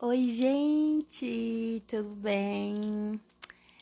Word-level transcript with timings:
Oi, 0.00 0.28
gente, 0.28 1.82
tudo 1.88 2.10
bem? 2.10 3.20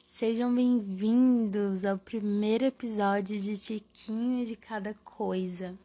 Sejam 0.02 0.54
bem-vindos 0.54 1.84
ao 1.84 1.98
primeiro 1.98 2.64
episódio 2.64 3.38
de 3.38 3.58
Tiquinho 3.58 4.46
de 4.46 4.56
Cada 4.56 4.94
Coisa. 5.04 5.78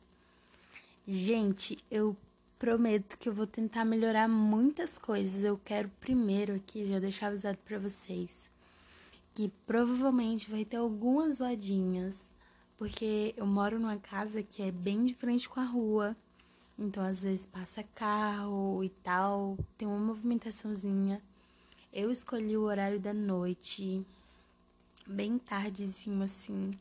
Gente, 1.05 1.77
eu 1.91 2.15
prometo 2.57 3.17
que 3.17 3.27
eu 3.27 3.33
vou 3.33 3.45
tentar 3.45 3.83
melhorar 3.83 4.29
muitas 4.29 4.97
coisas. 4.97 5.43
Eu 5.43 5.59
quero 5.65 5.91
primeiro 5.99 6.55
aqui 6.55 6.85
já 6.85 6.97
deixar 6.97 7.27
avisado 7.27 7.57
para 7.65 7.77
vocês 7.77 8.49
que 9.33 9.51
provavelmente 9.67 10.49
vai 10.49 10.63
ter 10.63 10.77
algumas 10.77 11.39
zoadinhas, 11.39 12.21
porque 12.77 13.33
eu 13.35 13.45
moro 13.45 13.77
numa 13.77 13.97
casa 13.97 14.41
que 14.41 14.61
é 14.61 14.71
bem 14.71 15.03
de 15.03 15.13
frente 15.13 15.49
com 15.49 15.59
a 15.59 15.65
rua. 15.65 16.15
Então, 16.81 17.03
às 17.05 17.21
vezes 17.21 17.45
passa 17.45 17.83
carro 17.93 18.83
e 18.83 18.89
tal, 18.89 19.55
tem 19.77 19.87
uma 19.87 19.99
movimentaçãozinha. 19.99 21.21
Eu 21.93 22.09
escolhi 22.09 22.57
o 22.57 22.63
horário 22.63 22.99
da 22.99 23.13
noite, 23.13 24.03
bem 25.05 25.37
tardezinho 25.37 26.23
assim, 26.23 26.71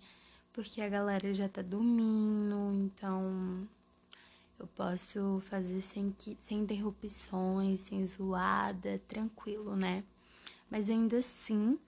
porque 0.54 0.80
a 0.80 0.88
galera 0.88 1.34
já 1.34 1.50
tá 1.50 1.60
dormindo, 1.60 2.72
então 2.72 3.68
eu 4.58 4.66
posso 4.68 5.38
fazer 5.50 5.82
sem, 5.82 6.10
que, 6.16 6.34
sem 6.38 6.60
interrupções, 6.60 7.80
sem 7.80 8.02
zoada, 8.06 9.02
tranquilo, 9.06 9.76
né? 9.76 10.02
Mas 10.70 10.88
ainda 10.88 11.18
assim, 11.18 11.78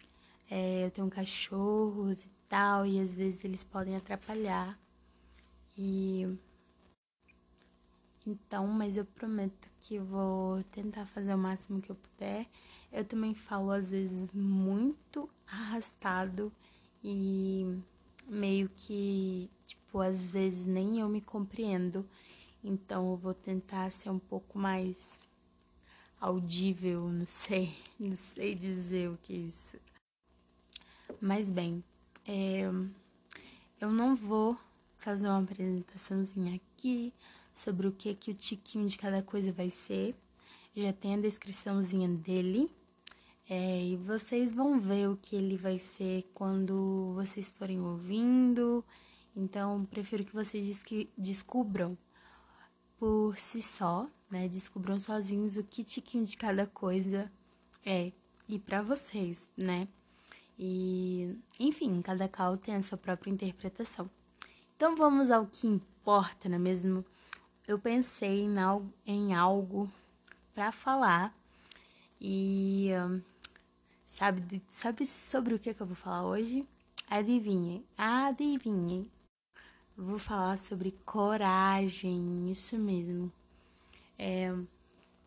é, 0.51 0.85
eu 0.85 0.91
tenho 0.91 1.09
cachorros 1.09 2.25
e 2.25 2.29
tal, 2.47 2.85
e 2.85 3.01
às 3.01 3.15
vezes 3.15 3.43
eles 3.43 3.65
podem 3.65 3.97
atrapalhar. 3.97 4.79
E 5.79 6.37
então, 8.27 8.67
mas 8.69 8.97
eu 8.97 9.05
prometo 9.05 9.69
que 9.81 9.99
vou 9.99 10.63
tentar 10.65 11.07
fazer 11.07 11.35
o 11.35 11.39
máximo 11.39 11.81
que 11.81 11.91
eu 11.91 11.97
puder. 11.97 12.47
Eu 12.93 13.05
também 13.05 13.35
falo 13.35 13.71
às 13.73 13.91
vezes 13.91 14.33
muito 14.33 15.29
arrastado 15.47 16.53
e 17.03 17.67
meio 18.29 18.69
que, 18.77 19.51
tipo, 19.67 20.01
às 20.01 20.31
vezes 20.31 20.67
nem 20.67 21.01
eu 21.01 21.09
me 21.09 21.21
compreendo. 21.21 22.09
Então 22.63 23.11
eu 23.11 23.17
vou 23.17 23.35
tentar 23.35 23.91
ser 23.91 24.11
um 24.11 24.19
pouco 24.19 24.59
mais 24.59 25.05
audível, 26.21 27.09
não 27.09 27.27
sei, 27.27 27.77
não 27.99 28.15
sei 28.15 28.55
dizer 28.55 29.11
o 29.11 29.19
que 29.21 29.33
é 29.33 29.37
isso. 29.37 29.77
Mas 31.21 31.51
bem, 31.51 31.83
é, 32.25 32.63
eu 33.81 33.91
não 33.91 34.15
vou 34.15 34.57
fazer 34.97 35.27
uma 35.27 35.41
apresentaçãozinha 35.41 36.55
aqui 36.55 37.13
sobre 37.53 37.87
o 37.87 37.93
que, 37.93 38.15
que 38.15 38.31
o 38.31 38.35
tiquinho 38.35 38.87
de 38.87 38.97
cada 38.97 39.23
coisa 39.23 39.53
vai 39.53 39.71
ser. 39.71 40.15
Já 40.75 40.93
tem 40.93 41.15
a 41.15 41.21
descriçãozinha 41.21 42.09
dele. 42.09 42.71
É, 43.49 43.85
e 43.85 43.97
vocês 43.97 44.53
vão 44.53 44.81
ver 44.81 45.09
o 45.09 45.17
que 45.17 45.37
ele 45.37 45.57
vai 45.57 45.79
ser 45.79 46.25
quando 46.33 47.13
vocês 47.15 47.51
forem 47.51 47.81
ouvindo. 47.81 48.85
Então, 49.37 49.85
prefiro 49.85 50.25
que 50.25 50.33
vocês 50.33 50.81
descubram 51.17 51.97
por 52.99 53.37
si 53.37 53.61
só, 53.61 54.09
né? 54.31 54.49
Descubram 54.49 54.99
sozinhos 54.99 55.57
o 55.57 55.65
que 55.65 55.83
tiquinho 55.83 56.25
de 56.25 56.37
cada 56.37 56.67
coisa 56.67 57.31
é. 57.85 58.13
E 58.49 58.59
para 58.59 58.83
vocês, 58.83 59.49
né? 59.57 59.89
E, 60.59 61.37
enfim, 61.59 62.01
cada 62.03 62.29
cal 62.29 62.57
tem 62.57 62.75
a 62.75 62.83
sua 62.83 62.99
própria 62.99 63.31
interpretação. 63.31 64.09
Então 64.77 64.95
vamos 64.95 65.31
ao 65.31 65.47
que 65.47 65.67
importa, 65.67 66.49
não 66.49 66.57
é 66.57 66.59
mesmo? 66.59 67.05
Eu 67.67 67.79
pensei 67.79 68.47
em 69.07 69.35
algo, 69.35 69.91
para 70.55 70.71
falar 70.71 71.35
e 72.21 72.89
sabe, 74.05 74.63
sabe 74.69 75.07
sobre 75.07 75.55
o 75.55 75.59
que, 75.59 75.73
que 75.73 75.81
eu 75.81 75.87
vou 75.87 75.97
falar 75.97 76.27
hoje? 76.27 76.67
Adivinhem, 77.09 77.85
adivinhem. 77.97 79.11
Vou 79.97 80.19
falar 80.19 80.59
sobre 80.59 80.93
coragem, 81.05 82.51
isso 82.51 82.79
mesmo. 82.79 83.33
É, 84.19 84.55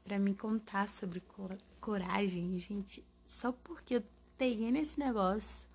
para 0.03 0.17
me 0.19 0.33
contar 0.33 0.87
sobre 0.87 1.21
coragem, 1.79 2.57
gente, 2.57 3.03
só 3.25 3.51
porque 3.51 3.95
eu 3.95 4.03
peguei 4.37 4.71
nesse 4.71 4.99
negócio, 4.99 5.67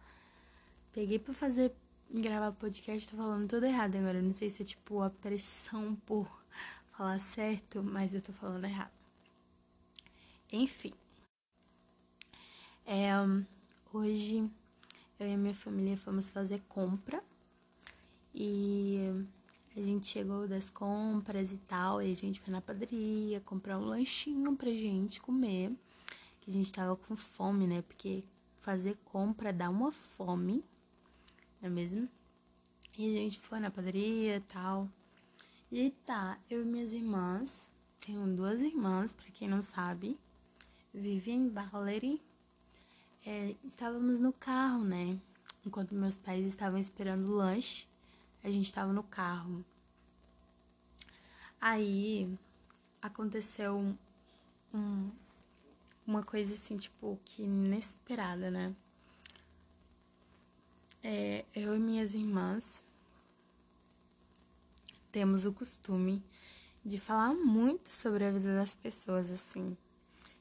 peguei 0.92 1.18
para 1.18 1.34
fazer 1.34 1.72
gravar 2.12 2.52
podcast, 2.52 3.08
tô 3.08 3.16
falando 3.16 3.48
tudo 3.48 3.66
errado 3.66 3.96
agora. 3.96 4.20
Não 4.20 4.32
sei 4.32 4.50
se 4.50 4.62
é 4.62 4.64
tipo 4.64 5.00
a 5.00 5.10
pressão 5.10 5.94
por 6.06 6.39
falar 7.00 7.18
certo, 7.18 7.82
mas 7.82 8.12
eu 8.12 8.20
tô 8.20 8.30
falando 8.30 8.66
errado. 8.66 8.92
Enfim. 10.52 10.92
É, 12.84 13.08
hoje 13.90 14.50
eu 15.18 15.26
e 15.26 15.32
a 15.32 15.38
minha 15.38 15.54
família 15.54 15.96
fomos 15.96 16.28
fazer 16.28 16.60
compra 16.68 17.24
e 18.34 18.98
a 19.74 19.80
gente 19.80 20.08
chegou 20.08 20.46
das 20.46 20.68
compras 20.68 21.50
e 21.50 21.56
tal, 21.56 22.02
e 22.02 22.12
a 22.12 22.14
gente 22.14 22.38
foi 22.38 22.52
na 22.52 22.60
padaria 22.60 23.40
comprar 23.46 23.78
um 23.78 23.86
lanchinho 23.86 24.54
pra 24.54 24.68
gente 24.68 25.22
comer, 25.22 25.72
que 26.42 26.50
a 26.50 26.52
gente 26.52 26.70
tava 26.70 26.96
com 26.96 27.16
fome, 27.16 27.66
né? 27.66 27.80
Porque 27.80 28.22
fazer 28.58 28.98
compra 29.06 29.54
dá 29.54 29.70
uma 29.70 29.90
fome, 29.90 30.62
não 31.62 31.68
é 31.68 31.70
mesmo? 31.70 32.06
E 32.98 33.16
a 33.16 33.20
gente 33.20 33.38
foi 33.38 33.58
na 33.58 33.70
padaria 33.70 34.36
e 34.36 34.40
tal. 34.40 34.86
E 35.72 35.92
tá, 36.04 36.36
eu 36.50 36.62
e 36.62 36.64
minhas 36.64 36.92
irmãs, 36.92 37.68
tenho 38.00 38.26
duas 38.34 38.60
irmãs, 38.60 39.12
para 39.12 39.30
quem 39.30 39.46
não 39.46 39.62
sabe, 39.62 40.18
Vivian 40.92 41.46
e 41.46 41.48
Valerie, 41.48 42.20
é, 43.24 43.54
estávamos 43.62 44.18
no 44.18 44.32
carro, 44.32 44.82
né? 44.82 45.16
Enquanto 45.64 45.94
meus 45.94 46.18
pais 46.18 46.44
estavam 46.44 46.76
esperando 46.76 47.28
o 47.28 47.36
lanche, 47.36 47.86
a 48.42 48.50
gente 48.50 48.66
estava 48.66 48.92
no 48.92 49.04
carro. 49.04 49.64
Aí 51.60 52.36
aconteceu 53.00 53.96
um, 54.74 55.10
uma 56.04 56.24
coisa 56.24 56.52
assim, 56.52 56.78
tipo, 56.78 57.16
que 57.24 57.44
inesperada, 57.44 58.50
né? 58.50 58.74
É, 61.00 61.44
eu 61.54 61.76
e 61.76 61.78
minhas 61.78 62.12
irmãs 62.16 62.79
temos 65.10 65.44
o 65.44 65.52
costume 65.52 66.22
de 66.84 66.98
falar 66.98 67.34
muito 67.34 67.88
sobre 67.88 68.24
a 68.24 68.30
vida 68.30 68.54
das 68.54 68.74
pessoas, 68.74 69.30
assim. 69.30 69.76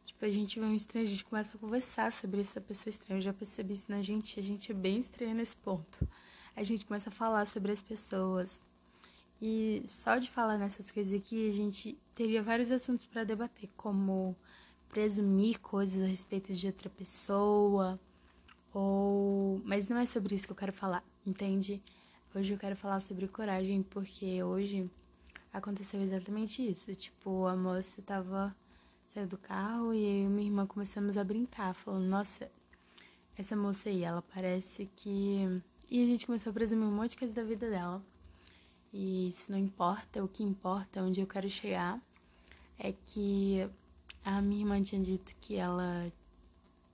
Tipo, 0.06 0.25
a 0.25 0.30
gente 0.30 0.59
vê 0.59 0.66
um 0.66 0.75
estranho, 0.75 1.06
a 1.06 1.09
gente 1.09 1.25
começa 1.25 1.57
a 1.57 1.59
conversar 1.59 2.12
sobre 2.12 2.41
essa 2.41 2.62
pessoa 2.62 2.90
estranha. 2.90 3.19
Eu 3.19 3.24
já 3.24 3.34
percebi 3.34 3.74
isso 3.74 3.91
na 3.91 4.02
gente, 4.02 4.40
a 4.40 4.44
gente 4.44 4.72
é 4.72 4.75
bem 4.75 5.00
estranha 5.00 5.34
nesse 5.34 5.57
ponto. 5.57 6.07
A 6.56 6.63
gente 6.63 6.85
começa 6.85 7.09
a 7.09 7.12
falar 7.12 7.46
sobre 7.46 7.72
as 7.72 7.81
pessoas. 7.81 8.62
E 9.41 9.81
só 9.85 10.18
de 10.18 10.30
falar 10.30 10.57
nessas 10.57 10.91
coisas 10.91 11.13
aqui, 11.13 11.50
a 11.50 11.53
gente 11.53 11.97
teria 12.13 12.44
vários 12.44 12.72
assuntos 12.72 13.06
para 13.06 13.24
debater, 13.24 13.69
como 13.78 14.36
presumir 14.90 15.59
coisas 15.59 16.03
a 16.03 16.07
respeito 16.07 16.53
de 16.53 16.68
outra 16.68 16.90
pessoa, 16.90 18.00
ou. 18.74 19.62
Mas 19.63 19.88
não 19.88 19.97
é 19.97 20.06
sobre 20.06 20.36
isso 20.36 20.46
que 20.46 20.51
eu 20.51 20.57
quero 20.57 20.74
falar, 20.74 21.03
entende? 21.25 21.81
Hoje 22.34 22.53
eu 22.53 22.59
quero 22.59 22.75
falar 22.75 23.00
sobre 23.00 23.28
coragem 23.28 23.81
porque 23.81 24.44
hoje 24.44 24.88
aconteceu 25.51 26.00
exatamente 26.00 26.62
isso. 26.62 26.94
Tipo, 26.94 27.47
a 27.47 27.56
moça 27.56 28.03
tava 28.03 28.56
saiu 29.07 29.25
do 29.25 29.38
carro 29.38 29.95
e 29.95 30.03
eu 30.03 30.25
e 30.25 30.29
minha 30.29 30.47
irmã 30.47 30.68
começamos 30.68 31.18
a 31.18 31.23
brincar, 31.23 31.73
falando: 31.73 32.06
"Nossa, 32.06 32.51
essa 33.35 33.56
moça 33.56 33.89
aí, 33.89 34.03
ela 34.03 34.22
parece 34.22 34.88
que 34.95 35.62
e 35.89 36.03
a 36.03 36.06
gente 36.06 36.28
começou 36.28 36.51
a 36.51 36.53
presumir 36.53 36.85
um 36.85 36.91
monte 36.91 37.12
de 37.12 37.18
coisa 37.18 37.34
da 37.34 37.44
vida 37.44 37.68
dela. 37.68 38.00
E 38.94 39.29
isso 39.29 39.51
não 39.51 39.57
importa, 39.57 40.23
o 40.23 40.28
que 40.28 40.44
importa, 40.44 41.01
onde 41.01 41.19
eu 41.19 41.25
quero 41.25 41.50
chegar 41.50 42.00
é 42.78 42.94
que 43.07 43.68
a 44.23 44.39
minha 44.39 44.62
irmã 44.62 44.81
tinha 44.83 45.01
dito 45.01 45.36
que 45.42 45.56
ela 45.56 46.12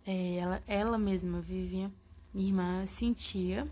é, 0.06 0.36
ela, 0.38 0.64
ela 0.66 0.98
mesma 0.98 1.42
vivia, 1.42 1.92
minha 2.34 2.48
irmã 2.48 2.86
sentia 2.86 3.70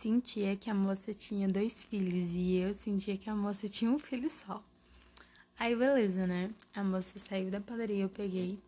sentia 0.00 0.56
que 0.56 0.70
a 0.70 0.74
moça 0.74 1.12
tinha 1.12 1.46
dois 1.46 1.84
filhos 1.84 2.30
e 2.34 2.56
eu 2.56 2.72
sentia 2.72 3.18
que 3.18 3.28
a 3.28 3.34
moça 3.34 3.68
tinha 3.68 3.90
um 3.90 3.98
filho 3.98 4.30
só. 4.30 4.62
Aí, 5.58 5.76
beleza, 5.76 6.26
né? 6.26 6.50
A 6.74 6.82
moça 6.82 7.18
saiu 7.18 7.50
da 7.50 7.60
padaria, 7.60 8.04
eu 8.04 8.08
peguei. 8.08 8.58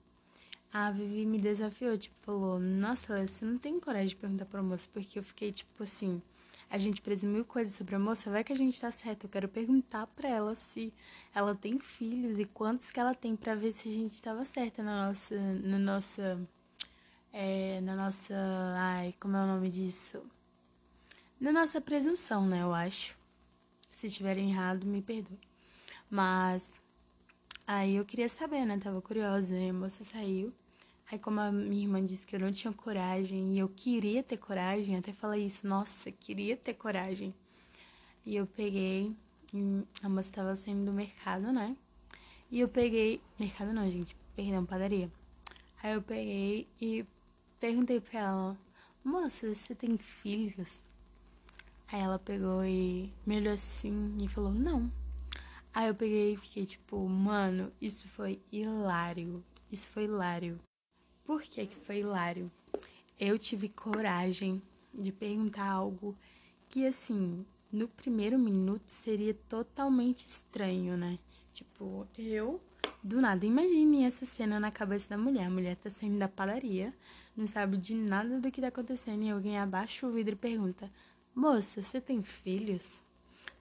A 0.70 0.90
Vivi 0.90 1.25
me 1.25 1.38
desafiou, 1.38 1.96
tipo, 1.96 2.14
falou: 2.20 2.58
Nossa, 2.58 3.26
você 3.26 3.46
não 3.46 3.56
tem 3.56 3.81
coragem 3.81 4.08
de 4.08 4.17
perguntar 4.17 4.44
pra 4.44 4.62
moça, 4.62 4.87
porque 4.93 5.19
eu 5.19 5.23
fiquei, 5.23 5.50
tipo 5.52 5.82
assim. 5.82 6.20
A 6.69 6.76
gente 6.76 7.00
presumiu 7.00 7.44
coisas 7.46 7.75
sobre 7.75 7.94
a 7.94 7.99
moça, 7.99 8.31
vai 8.31 8.44
que 8.44 8.52
a 8.52 8.56
gente 8.56 8.79
tá 8.79 8.90
certo. 8.90 9.25
Eu 9.25 9.31
quero 9.31 9.49
perguntar 9.49 10.06
pra 10.08 10.29
ela 10.29 10.55
se 10.55 10.93
ela 11.34 11.55
tem 11.55 11.79
filhos 11.79 12.38
e 12.38 12.44
quantos 12.44 12.90
que 12.90 13.00
ela 13.00 13.14
tem 13.14 13.37
para 13.37 13.55
ver 13.55 13.73
se 13.73 13.88
a 13.88 13.93
gente 13.93 14.20
tava 14.20 14.44
certa 14.44 14.82
na 14.82 15.08
nossa. 15.08 15.34
Na 15.62 15.79
nossa. 15.79 16.40
É, 17.32 17.81
na 17.81 17.96
nossa. 17.96 18.34
Ai, 18.76 19.14
como 19.19 19.37
é 19.37 19.43
o 19.44 19.46
nome 19.46 19.70
disso? 19.70 20.23
Na 21.43 21.53
nossa 21.53 21.81
presunção, 21.81 22.47
né? 22.47 22.62
Eu 22.62 22.73
acho. 22.73 23.15
Se 23.91 24.06
estiver 24.06 24.39
errado, 24.39 24.87
me 24.87 25.03
perdoe. 25.03 25.39
Mas 26.11 26.73
Aí 27.67 27.97
eu 27.97 28.05
queria 28.05 28.29
saber, 28.29 28.67
né? 28.67 28.79
Tava 28.79 29.00
curiosa. 29.00 29.55
A 29.56 29.73
moça 29.73 30.05
saiu. 30.05 30.53
Aí, 31.11 31.19
como 31.19 31.41
a 31.41 31.53
minha 31.53 31.85
irmã 31.85 32.05
disse 32.05 32.27
que 32.27 32.35
eu 32.35 32.41
não 32.41 32.53
tinha 32.53 32.73
coragem 32.73 33.55
e 33.55 33.59
eu 33.59 33.69
queria 33.69 34.23
ter 34.23 34.37
coragem, 34.37 34.97
até 34.97 35.12
falei 35.12 35.47
isso, 35.47 35.67
nossa, 35.67 36.11
queria 36.11 36.56
ter 36.56 36.75
coragem. 36.75 37.35
E 38.25 38.37
eu 38.37 38.47
peguei, 38.47 39.15
a 40.03 40.09
moça 40.09 40.29
estava 40.29 40.56
saindo 40.56 40.87
do 40.87 40.93
mercado, 40.93 41.53
né? 41.53 41.77
E 42.50 42.61
eu 42.61 42.69
peguei, 42.69 43.21
mercado 43.39 43.73
não, 43.73 43.91
gente, 43.91 44.17
perdão, 44.35 44.65
padaria. 44.65 45.11
Aí 45.83 45.94
eu 45.94 46.03
peguei 46.03 46.69
e 46.81 47.05
perguntei 47.61 48.00
pra 48.00 48.21
ela, 48.21 48.59
moça, 49.05 49.55
você 49.55 49.75
tem 49.75 49.97
filhos? 49.99 50.69
Aí 51.93 52.00
ela 52.00 52.19
pegou 52.19 52.65
e 52.65 53.12
me 53.27 53.37
olhou 53.37 53.53
assim 53.53 54.17
e 54.23 54.27
falou, 54.27 54.50
não. 54.50 54.91
Aí 55.75 55.89
eu 55.89 55.94
peguei 55.94 56.33
e 56.33 56.37
fiquei 56.39 56.65
tipo, 56.65 57.06
mano, 57.06 57.71
isso 57.83 58.09
foi 58.09 58.41
hilário. 58.50 59.44
Isso 59.71 59.87
foi 59.89 60.05
hilário. 60.05 60.59
Por 61.23 61.43
que 61.43 61.67
que 61.67 61.77
foi 61.77 61.99
hilário? 61.99 62.50
Eu 63.21 63.39
tive 63.39 63.69
coragem 63.69 64.62
de 64.93 65.12
perguntar 65.12 65.69
algo 65.69 66.17
que, 66.67 66.87
assim, 66.87 67.44
no 67.71 67.87
primeiro 67.87 68.39
minuto 68.39 68.89
seria 68.89 69.35
totalmente 69.47 70.27
estranho, 70.27 70.97
né? 70.97 71.19
Tipo, 71.53 72.09
eu, 72.17 72.59
do 73.03 73.21
nada, 73.21 73.44
imagine 73.44 74.05
essa 74.05 74.25
cena 74.25 74.59
na 74.59 74.71
cabeça 74.71 75.11
da 75.11 75.19
mulher. 75.19 75.44
A 75.47 75.50
mulher 75.50 75.77
tá 75.77 75.91
saindo 75.91 76.19
da 76.19 76.29
padaria, 76.29 76.93
não 77.37 77.47
sabe 77.47 77.77
de 77.77 77.94
nada 77.94 78.41
do 78.41 78.50
que 78.50 78.62
tá 78.62 78.69
acontecendo 78.69 79.23
e 79.25 79.31
alguém 79.31 79.59
abaixa 79.59 80.06
o 80.06 80.12
vidro 80.12 80.33
e 80.33 80.37
pergunta: 80.37 80.91
Moça, 81.34 81.81
você 81.81 81.99
tem 81.99 82.23
filhos? 82.23 83.00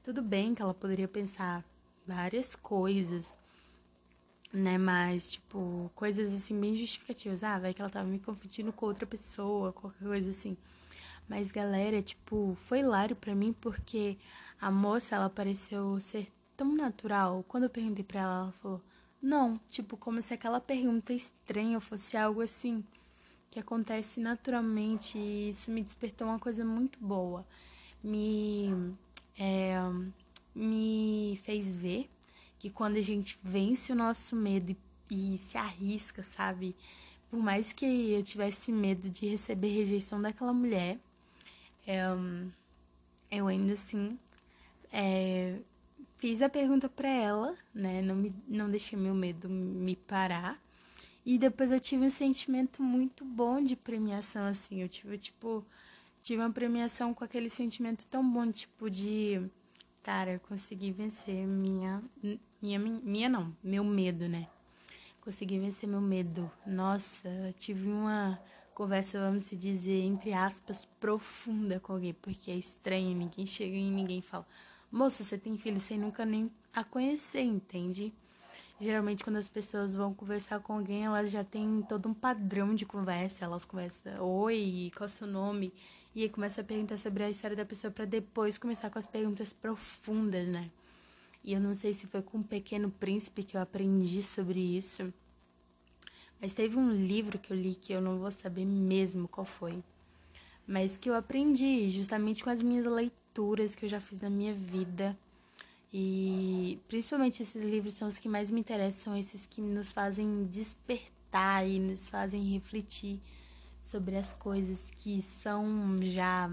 Tudo 0.04 0.22
bem 0.22 0.54
que 0.54 0.62
ela 0.62 0.74
poderia 0.74 1.08
pensar 1.08 1.64
várias 2.06 2.54
coisas, 2.54 3.38
né? 4.52 4.78
Mas, 4.78 5.32
tipo, 5.32 5.90
coisas 5.96 6.34
assim 6.34 6.60
bem 6.60 6.76
justificativas. 6.76 7.44
Ah, 7.46 7.58
vai 7.58 7.74
que 7.74 7.82
ela 7.82 7.90
tava 7.90 8.10
me 8.10 8.20
confundindo 8.20 8.74
com 8.74 8.86
outra 8.86 9.06
pessoa, 9.06 9.72
qualquer 9.72 10.06
coisa 10.06 10.30
assim. 10.32 10.58
Mas, 11.30 11.50
galera, 11.50 12.02
tipo, 12.02 12.58
foi 12.64 12.80
hilário 12.80 13.16
pra 13.16 13.34
mim 13.34 13.54
porque 13.54 14.18
a 14.60 14.70
moça, 14.70 15.16
ela 15.16 15.30
pareceu 15.30 15.98
ser 16.02 16.28
tão 16.58 16.76
natural. 16.76 17.46
Quando 17.48 17.64
eu 17.64 17.70
perguntei 17.70 18.04
pra 18.04 18.20
ela, 18.20 18.34
ela 18.34 18.52
falou: 18.62 18.82
Não, 19.22 19.58
tipo, 19.70 19.96
como 19.96 20.22
se 20.22 20.34
aquela 20.34 20.60
pergunta 20.60 21.14
estranha 21.14 21.80
fosse 21.80 22.18
algo 22.18 22.42
assim 22.42 22.84
que 23.52 23.60
acontece 23.60 24.22
naturalmente 24.22 25.18
e 25.18 25.50
isso 25.50 25.70
me 25.70 25.84
despertou 25.84 26.28
uma 26.28 26.40
coisa 26.40 26.64
muito 26.64 26.98
boa. 27.00 27.46
Me, 28.02 28.96
é, 29.38 29.74
me 30.56 31.40
fez 31.44 31.74
ver 31.74 32.10
que 32.58 32.70
quando 32.70 32.96
a 32.96 33.02
gente 33.02 33.38
vence 33.44 33.92
o 33.92 33.96
nosso 33.96 34.36
medo 34.38 34.76
e, 35.12 35.36
e 35.36 35.38
se 35.38 35.58
arrisca, 35.58 36.24
sabe? 36.24 36.76
Por 37.30 37.40
mais 37.40 37.74
que 37.74 37.86
eu 37.86 38.24
tivesse 38.24 38.72
medo 38.72 39.10
de 39.10 39.28
receber 39.28 39.76
rejeição 39.76 40.22
daquela 40.22 40.54
mulher, 40.54 40.98
é, 41.86 42.04
eu 43.30 43.48
ainda 43.48 43.74
assim 43.74 44.18
é, 44.92 45.58
fiz 46.18 46.42
a 46.42 46.48
pergunta 46.48 46.88
para 46.88 47.10
ela, 47.10 47.56
né? 47.74 48.02
Não, 48.02 48.16
me, 48.16 48.34
não 48.48 48.70
deixei 48.70 48.98
meu 48.98 49.14
medo 49.14 49.50
me 49.50 49.96
parar. 49.96 50.58
E 51.26 51.38
depois 51.38 51.72
eu 51.72 51.80
tive 51.80 52.06
um 52.06 52.10
sentimento 52.10 52.82
muito 52.82 53.24
bom 53.24 53.62
de 53.62 53.76
premiação, 53.76 54.46
assim. 54.46 54.82
Eu 54.82 54.90
tive, 54.90 55.18
tipo, 55.18 55.66
tive 56.22 56.42
uma 56.42 56.52
premiação 56.52 57.14
com 57.14 57.24
aquele 57.24 57.50
sentimento 57.50 58.08
tão 58.08 58.28
bom, 58.28 58.52
tipo, 58.52 58.90
de. 58.90 59.42
Cara, 60.04 60.34
eu 60.34 60.40
consegui 60.40 60.92
vencer 60.92 61.46
minha. 61.46 62.04
Minha, 62.62 62.80
minha 62.80 63.30
não, 63.30 63.56
meu 63.64 63.84
medo, 63.84 64.28
né? 64.28 64.48
Consegui 65.22 65.60
vencer 65.60 65.88
meu 65.88 66.02
medo. 66.02 66.52
Nossa, 66.66 67.30
tive 67.58 67.88
uma 67.88 68.40
conversa, 68.74 69.20
vamos 69.20 69.46
se 69.46 69.56
dizer, 69.56 70.02
entre 70.02 70.34
aspas, 70.34 70.86
profunda 71.00 71.80
com 71.80 71.94
alguém, 71.94 72.14
porque 72.14 72.50
é 72.50 72.56
estranho, 72.56 73.16
ninguém 73.16 73.46
chega 73.46 73.76
e 73.76 73.92
ninguém 73.92 74.22
fala. 74.22 74.48
Moça, 74.92 75.24
você 75.24 75.38
tem 75.38 75.58
filho 75.58 75.80
sem 75.80 75.98
nunca 76.00 76.26
nem 76.26 76.52
a 76.74 76.84
conhecer, 76.84 77.44
entende? 77.44 78.14
Geralmente, 78.82 79.24
quando 79.24 79.36
as 79.36 79.48
pessoas 79.48 79.94
vão 79.94 80.12
conversar 80.12 80.60
com 80.60 80.74
alguém, 80.74 81.06
elas 81.06 81.30
já 81.30 81.44
têm 81.44 81.84
todo 81.88 82.10
um 82.10 82.16
padrão 82.16 82.74
de 82.74 82.84
conversa. 82.84 83.46
Elas 83.46 83.64
conversam, 83.64 84.20
oi, 84.20 84.92
qual 84.98 85.06
é 85.06 85.06
o 85.06 85.08
seu 85.08 85.28
nome? 85.28 85.72
E 86.16 86.24
aí 86.24 86.30
começa 86.30 86.62
a 86.62 86.64
perguntar 86.64 86.98
sobre 86.98 87.22
a 87.22 87.30
história 87.30 87.56
da 87.56 87.64
pessoa 87.64 87.92
para 87.92 88.06
depois 88.06 88.58
começar 88.58 88.90
com 88.90 88.98
as 88.98 89.06
perguntas 89.06 89.54
profundas, 89.54 90.48
né? 90.48 90.72
E 91.44 91.54
eu 91.54 91.60
não 91.60 91.76
sei 91.76 91.94
se 91.94 92.08
foi 92.08 92.24
com 92.24 92.40
o 92.40 92.44
Pequeno 92.44 92.90
Príncipe 92.90 93.44
que 93.44 93.56
eu 93.56 93.62
aprendi 93.62 94.24
sobre 94.24 94.60
isso. 94.60 95.14
Mas 96.42 96.52
teve 96.52 96.76
um 96.76 96.92
livro 96.92 97.38
que 97.38 97.54
eu 97.54 97.58
li 97.58 97.76
que 97.76 97.94
eu 97.94 98.02
não 98.02 98.18
vou 98.18 98.32
saber 98.32 98.66
mesmo 98.66 99.28
qual 99.28 99.46
foi. 99.46 99.84
Mas 100.66 100.98
que 100.98 101.08
eu 101.08 101.14
aprendi 101.14 101.88
justamente 101.92 102.44
com 102.44 102.50
as 102.50 102.64
minhas 102.64 102.88
leituras 102.88 103.76
que 103.76 103.86
eu 103.86 103.90
já 103.90 104.00
fiz 104.00 104.22
na 104.22 104.30
minha 104.30 104.56
vida 104.56 105.16
e 105.94 106.80
principalmente 106.88 107.44
esses 107.44 107.62
livros 107.62 107.96
são 107.96 108.08
os 108.08 108.18
que 108.18 108.30
mais 108.30 108.50
me 108.50 108.62
interessam, 108.62 109.14
são 109.14 109.18
esses 109.18 109.46
que 109.46 109.62
nos 109.62 109.92
fazem 109.92 110.46
despertar 110.46 111.68
e 111.68 111.80
nos 111.80 112.10
fazem 112.10 112.54
refletir 112.54 113.20
sobre 113.82 114.16
as 114.16 114.34
coisas 114.34 114.80
que 114.96 115.22
são 115.22 115.98
já 116.02 116.50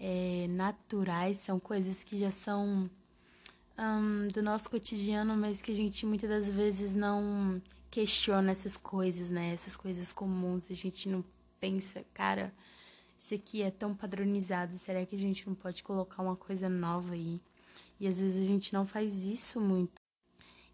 é, 0.00 0.46
naturais, 0.48 1.38
são 1.38 1.60
coisas 1.60 2.02
que 2.02 2.18
já 2.18 2.30
são 2.30 2.90
um, 3.78 4.28
do 4.28 4.42
nosso 4.42 4.70
cotidiano, 4.70 5.36
mas 5.36 5.60
que 5.60 5.72
a 5.72 5.74
gente 5.74 6.06
muitas 6.06 6.30
das 6.30 6.48
vezes 6.48 6.94
não 6.94 7.60
questiona 7.90 8.50
essas 8.50 8.76
coisas, 8.76 9.30
né? 9.30 9.52
Essas 9.52 9.76
coisas 9.76 10.12
comuns, 10.12 10.70
a 10.70 10.74
gente 10.74 11.08
não 11.08 11.24
pensa, 11.60 12.04
cara, 12.14 12.52
isso 13.18 13.34
aqui 13.34 13.62
é 13.62 13.70
tão 13.70 13.94
padronizado, 13.94 14.78
será 14.78 15.04
que 15.04 15.16
a 15.16 15.18
gente 15.18 15.46
não 15.46 15.54
pode 15.54 15.82
colocar 15.82 16.22
uma 16.22 16.36
coisa 16.36 16.68
nova 16.68 17.14
aí? 17.14 17.40
E 18.00 18.06
às 18.06 18.20
vezes 18.20 18.42
a 18.42 18.44
gente 18.44 18.72
não 18.72 18.86
faz 18.86 19.24
isso 19.24 19.60
muito. 19.60 20.00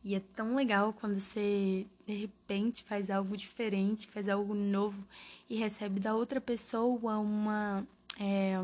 E 0.03 0.15
é 0.15 0.21
tão 0.21 0.55
legal 0.55 0.93
quando 0.93 1.19
você 1.19 1.87
de 2.06 2.12
repente 2.12 2.85
faz 2.85 3.09
algo 3.11 3.37
diferente, 3.37 4.06
faz 4.06 4.29
algo 4.29 4.55
novo 4.55 5.06
e 5.49 5.56
recebe 5.56 5.99
da 5.99 6.15
outra 6.15 6.41
pessoa 6.41 7.19
uma 7.19 7.87
é, 8.21 8.56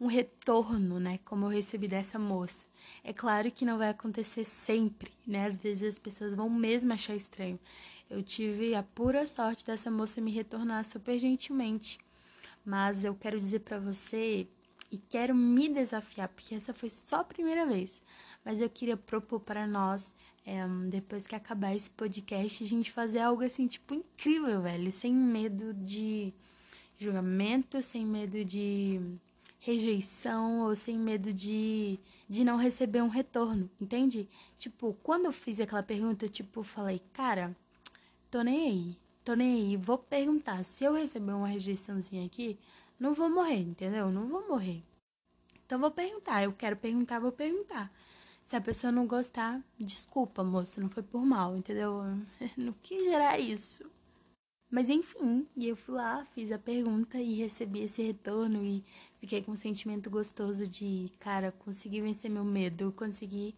um 0.00 0.06
retorno, 0.06 0.98
né? 0.98 1.18
Como 1.24 1.44
eu 1.44 1.50
recebi 1.50 1.88
dessa 1.88 2.18
moça. 2.18 2.64
É 3.04 3.12
claro 3.12 3.50
que 3.50 3.64
não 3.64 3.76
vai 3.76 3.90
acontecer 3.90 4.44
sempre, 4.44 5.12
né? 5.26 5.46
Às 5.46 5.58
vezes 5.58 5.82
as 5.82 5.98
pessoas 5.98 6.34
vão 6.34 6.48
mesmo 6.48 6.92
achar 6.92 7.14
estranho. 7.14 7.58
Eu 8.08 8.22
tive 8.22 8.74
a 8.74 8.82
pura 8.82 9.26
sorte 9.26 9.64
dessa 9.66 9.90
moça 9.90 10.20
me 10.20 10.30
retornar 10.30 10.84
super 10.84 11.18
gentilmente. 11.18 11.98
Mas 12.64 13.04
eu 13.04 13.14
quero 13.14 13.38
dizer 13.38 13.60
para 13.60 13.78
você 13.78 14.46
e 14.90 14.98
quero 14.98 15.34
me 15.34 15.68
desafiar, 15.68 16.28
porque 16.28 16.54
essa 16.54 16.74
foi 16.74 16.90
só 16.90 17.20
a 17.20 17.24
primeira 17.24 17.66
vez. 17.66 18.02
Mas 18.44 18.60
eu 18.60 18.68
queria 18.68 18.96
propor 18.96 19.40
para 19.40 19.66
nós, 19.66 20.12
é, 20.44 20.66
depois 20.88 21.26
que 21.26 21.34
acabar 21.34 21.74
esse 21.74 21.90
podcast, 21.90 22.64
a 22.64 22.66
gente 22.66 22.90
fazer 22.90 23.20
algo 23.20 23.44
assim, 23.44 23.66
tipo, 23.66 23.94
incrível, 23.94 24.62
velho, 24.62 24.90
sem 24.90 25.12
medo 25.12 25.74
de 25.74 26.32
julgamento, 26.98 27.82
sem 27.82 28.04
medo 28.04 28.44
de 28.44 29.00
rejeição 29.60 30.60
ou 30.62 30.74
sem 30.74 30.98
medo 30.98 31.32
de, 31.32 31.98
de 32.28 32.44
não 32.44 32.56
receber 32.56 33.02
um 33.02 33.08
retorno, 33.08 33.70
entende? 33.80 34.28
Tipo, 34.58 34.96
quando 35.02 35.26
eu 35.26 35.32
fiz 35.32 35.60
aquela 35.60 35.82
pergunta, 35.82 36.24
eu, 36.24 36.30
tipo, 36.30 36.62
falei, 36.62 37.02
cara, 37.12 37.54
tô 38.30 38.42
nem 38.42 38.68
aí, 38.68 38.96
tô 39.30 39.36
nem 39.36 39.54
aí, 39.54 39.76
vou 39.76 39.96
perguntar, 39.96 40.64
se 40.64 40.82
eu 40.82 40.92
receber 40.92 41.30
uma 41.30 41.46
rejeiçãozinha 41.46 42.26
aqui, 42.26 42.58
não 42.98 43.12
vou 43.12 43.30
morrer, 43.30 43.60
entendeu? 43.60 44.10
Não 44.10 44.26
vou 44.26 44.48
morrer. 44.48 44.82
Então 45.64 45.78
vou 45.78 45.92
perguntar, 45.92 46.42
eu 46.42 46.52
quero 46.52 46.76
perguntar, 46.76 47.20
vou 47.20 47.30
perguntar. 47.30 47.92
Se 48.42 48.56
a 48.56 48.60
pessoa 48.60 48.90
não 48.90 49.06
gostar, 49.06 49.62
desculpa, 49.78 50.42
moça, 50.42 50.80
não 50.80 50.88
foi 50.88 51.04
por 51.04 51.24
mal, 51.24 51.56
entendeu? 51.56 52.02
Não 52.56 52.72
quis 52.82 53.04
gerar 53.04 53.38
isso. 53.38 53.88
Mas 54.68 54.88
enfim, 54.88 55.46
e 55.56 55.68
eu 55.68 55.76
fui 55.76 55.94
lá, 55.94 56.26
fiz 56.34 56.50
a 56.50 56.58
pergunta 56.58 57.16
e 57.16 57.34
recebi 57.34 57.82
esse 57.82 58.02
retorno 58.02 58.64
e 58.64 58.84
fiquei 59.20 59.42
com 59.42 59.52
um 59.52 59.56
sentimento 59.56 60.10
gostoso 60.10 60.66
de, 60.66 61.08
cara, 61.20 61.52
consegui 61.52 62.00
vencer 62.00 62.28
meu 62.28 62.44
medo, 62.44 62.92
consegui 62.96 63.54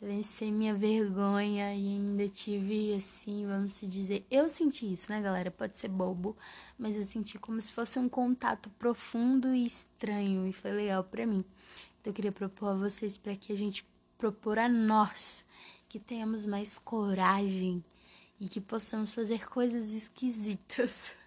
vencer 0.00 0.52
minha 0.52 0.74
vergonha 0.74 1.74
e 1.74 1.88
ainda 1.88 2.28
tive, 2.28 2.94
assim, 2.94 3.46
vamos 3.46 3.74
se 3.74 3.86
dizer. 3.86 4.26
Eu 4.30 4.48
senti 4.48 4.92
isso, 4.92 5.10
né, 5.10 5.20
galera? 5.20 5.50
Pode 5.50 5.78
ser 5.78 5.88
bobo, 5.88 6.36
mas 6.78 6.96
eu 6.96 7.04
senti 7.04 7.38
como 7.38 7.60
se 7.60 7.72
fosse 7.72 7.98
um 7.98 8.08
contato 8.08 8.68
profundo 8.70 9.54
e 9.54 9.64
estranho 9.64 10.46
e 10.46 10.52
foi 10.52 10.70
legal 10.72 11.02
para 11.04 11.26
mim. 11.26 11.44
Então 12.00 12.10
eu 12.10 12.14
queria 12.14 12.32
propor 12.32 12.68
a 12.68 12.74
vocês 12.74 13.16
para 13.16 13.34
que 13.34 13.52
a 13.52 13.56
gente 13.56 13.86
propor 14.18 14.58
a 14.58 14.68
nós 14.68 15.44
que 15.88 15.98
tenhamos 15.98 16.44
mais 16.44 16.78
coragem 16.78 17.84
e 18.40 18.48
que 18.48 18.60
possamos 18.60 19.12
fazer 19.12 19.48
coisas 19.48 19.92
esquisitas. 19.92 21.14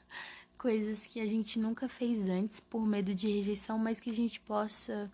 Coisas 0.58 1.06
que 1.06 1.22
a 1.22 1.26
gente 1.26 1.58
nunca 1.58 1.88
fez 1.88 2.28
antes 2.28 2.60
por 2.60 2.86
medo 2.86 3.16
de 3.16 3.32
rejeição, 3.32 3.80
mas 3.80 3.98
que 3.98 4.10
a 4.10 4.14
gente 4.14 4.42
possa 4.42 5.10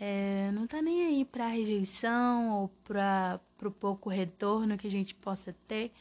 é, 0.00 0.50
não 0.52 0.66
tá 0.66 0.80
nem 0.80 1.06
aí 1.06 1.24
pra 1.24 1.48
rejeição 1.48 2.60
ou 2.60 2.68
pra, 2.84 3.40
pro 3.56 3.70
pouco 3.70 4.08
retorno 4.08 4.78
que 4.78 4.86
a 4.86 4.90
gente 4.90 5.14
possa 5.14 5.54
ter. 5.66 5.92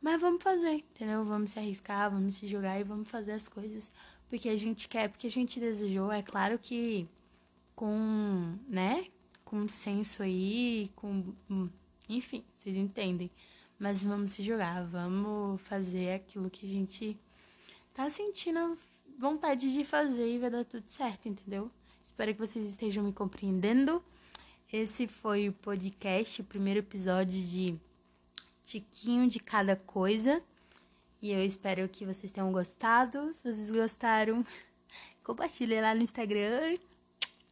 Mas 0.00 0.20
vamos 0.20 0.42
fazer, 0.42 0.74
entendeu? 0.74 1.24
Vamos 1.24 1.50
se 1.50 1.58
arriscar, 1.58 2.10
vamos 2.10 2.34
se 2.34 2.46
jogar 2.46 2.78
e 2.78 2.84
vamos 2.84 3.08
fazer 3.08 3.32
as 3.32 3.48
coisas 3.48 3.90
porque 4.28 4.48
a 4.48 4.56
gente 4.56 4.88
quer, 4.88 5.08
porque 5.08 5.26
a 5.26 5.30
gente 5.30 5.60
desejou. 5.60 6.10
É 6.10 6.22
claro 6.22 6.58
que 6.58 7.08
com, 7.74 8.58
né, 8.68 9.06
com 9.44 9.68
senso 9.68 10.22
aí, 10.22 10.90
com, 10.96 11.32
enfim, 12.08 12.44
vocês 12.52 12.76
entendem. 12.76 13.30
Mas 13.78 14.04
vamos 14.04 14.32
se 14.32 14.42
jogar, 14.42 14.84
vamos 14.84 15.60
fazer 15.62 16.14
aquilo 16.14 16.50
que 16.50 16.66
a 16.66 16.68
gente 16.68 17.18
tá 17.92 18.10
sentindo 18.10 18.76
vontade 19.18 19.72
de 19.72 19.84
fazer 19.84 20.28
e 20.34 20.38
vai 20.38 20.50
dar 20.50 20.64
tudo 20.64 20.84
certo, 20.88 21.28
entendeu? 21.28 21.70
Espero 22.04 22.34
que 22.34 22.38
vocês 22.38 22.66
estejam 22.66 23.02
me 23.02 23.14
compreendendo. 23.14 24.04
Esse 24.70 25.08
foi 25.08 25.48
o 25.48 25.54
podcast, 25.54 26.42
o 26.42 26.44
primeiro 26.44 26.80
episódio 26.80 27.40
de 27.40 27.80
tiquinho 28.62 29.26
de 29.26 29.40
cada 29.40 29.74
coisa. 29.74 30.42
E 31.22 31.32
eu 31.32 31.42
espero 31.42 31.88
que 31.88 32.04
vocês 32.04 32.30
tenham 32.30 32.52
gostado. 32.52 33.32
Se 33.32 33.42
vocês 33.42 33.70
gostaram, 33.70 34.44
compartilhe 35.24 35.80
lá 35.80 35.94
no 35.94 36.02
Instagram. 36.02 36.76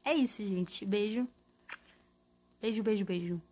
É 0.04 0.12
isso, 0.12 0.44
gente. 0.44 0.84
Beijo. 0.84 1.26
Beijo, 2.60 2.82
beijo, 2.82 3.04
beijo. 3.06 3.42